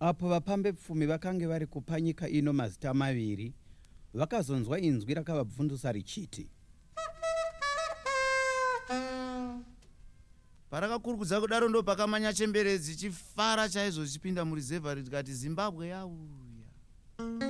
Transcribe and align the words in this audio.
apo 0.00 0.28
vapambepfumi 0.28 1.06
vakange 1.06 1.46
vari 1.46 1.66
kupa 1.66 2.00
nyika 2.00 2.28
ino 2.28 2.52
mazita 2.52 2.94
maviri 2.94 3.52
vakazonzwa 4.14 4.80
inzwi 4.80 5.14
rakavabvundusa 5.14 5.92
richiti 5.92 6.48
parakakurukudza 10.70 11.40
kudaro 11.40 11.68
ndopakamanya 11.68 12.32
chemberedzi 12.32 12.96
chifara 12.96 13.68
chaizvo 13.68 14.06
chipinda 14.06 14.44
murizevhari 14.44 15.02
rikati 15.02 15.34
zimbabwe 15.34 15.88
yauya 15.88 16.10
yeah. 17.18 17.45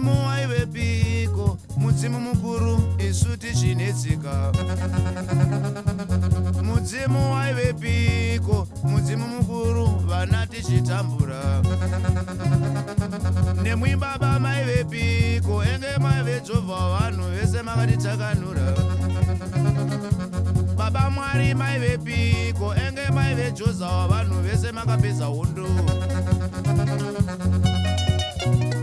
mudzimu 0.00 0.26
waivepiko 0.26 1.58
mudzimu 1.76 2.20
mukuru 2.20 2.82
isu 3.10 3.36
tichinetsika 3.36 4.52
mudzimu 6.62 7.34
waivepiko 7.34 8.68
mudzimu 8.84 9.26
mukuru 9.28 9.86
vana 9.86 10.46
tichitambura 10.46 11.62
nemwi 13.62 13.96
baba 13.96 14.38
maivepiko 14.40 15.64
enge 15.64 15.98
maivejovha 16.00 16.80
vanhu 16.88 17.28
vese 17.32 17.62
makatitakanura 17.62 18.74
baba 20.76 21.10
mwari 21.10 21.54
maivepiko 21.54 22.74
enge 22.74 23.12
maivejozawa 23.14 24.08
vanhu 24.08 24.40
vese 24.42 24.72
makapedza 24.72 25.24
hundo 25.24 25.66
thank 28.46 28.74
you 28.74 28.79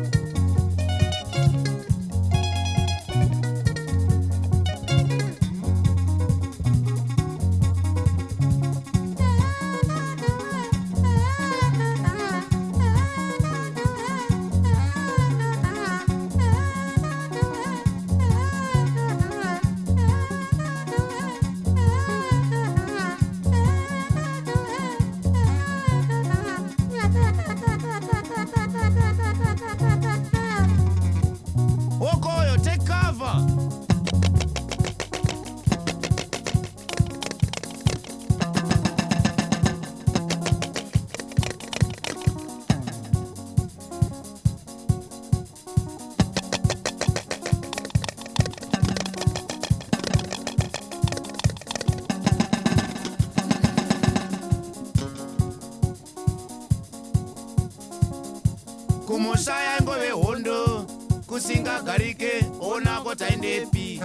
kumushaya 59.07 59.79
ingove 59.79 60.09
hondo 60.09 60.85
kusingagarike 61.27 62.31
onako 62.61 63.15
taindepi 63.15 64.01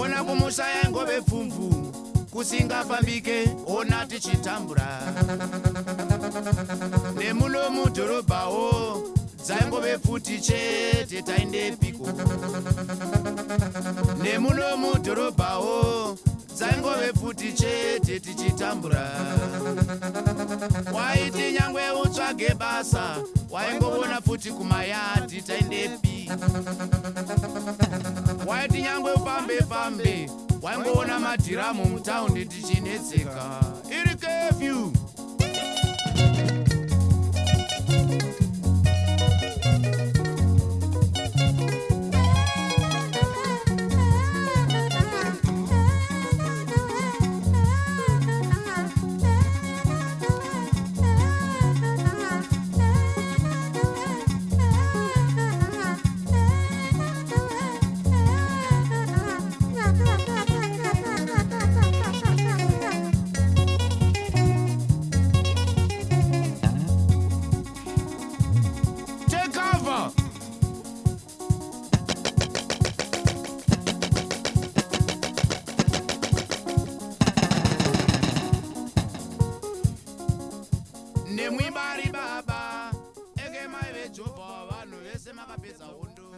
ona 0.00 0.24
kumushaya 0.24 0.86
ingove 0.88 1.20
pfumvu 1.20 1.92
kusingafambike 2.30 3.50
ona 3.66 4.06
tichitambura 4.06 5.00
nemuno 7.18 7.70
mudhorobhawo 7.70 9.02
dzaingove 9.44 9.98
pfuti 9.98 10.40
chete 10.40 11.22
taindepiko 11.22 12.06
nemuno 14.22 14.76
mudhorobhawo 14.76 16.16
dzaingove 16.54 17.12
pfuti 17.12 17.52
chete 17.52 18.20
tichitambura 18.20 19.10
waiti 20.92 21.49
ngebasa 22.34 23.14
waingobona 23.50 24.20
futi 24.20 24.50
kumayadi 24.50 25.42
taindepi 25.42 26.30
waiti 28.46 28.82
nyangwe 28.82 29.12
upambe 29.12 29.58
pambe 29.68 30.30
waingoona 30.62 31.18
madhiramu 31.20 31.84
mutaundi 31.84 32.44
tichinetseka 32.46 33.60
iri 33.90 34.14
kefyu 34.14 34.92
nemwibari 81.40 82.06
baba 82.16 82.60
ege 83.44 83.62
mai 83.72 83.90
vejobhawa 83.96 84.62
vanhu 84.70 84.96
vese 85.06 85.32
makapedza 85.32 85.84
hondo 85.94 86.29